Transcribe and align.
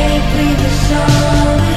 take, 0.00 0.34
leave 0.38 0.60
a 0.60 0.70
song. 0.88 1.69